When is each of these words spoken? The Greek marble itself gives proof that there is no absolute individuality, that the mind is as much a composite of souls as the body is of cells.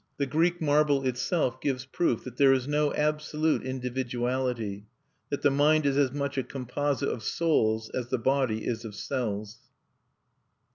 The 0.17 0.25
Greek 0.25 0.59
marble 0.59 1.05
itself 1.05 1.61
gives 1.61 1.85
proof 1.85 2.23
that 2.23 2.37
there 2.37 2.53
is 2.53 2.67
no 2.67 2.91
absolute 2.95 3.61
individuality, 3.61 4.87
that 5.29 5.43
the 5.43 5.51
mind 5.51 5.85
is 5.85 5.95
as 5.95 6.11
much 6.11 6.39
a 6.39 6.43
composite 6.43 7.09
of 7.09 7.21
souls 7.21 7.91
as 7.91 8.07
the 8.09 8.17
body 8.17 8.65
is 8.65 8.83
of 8.83 8.95
cells. 8.95 9.59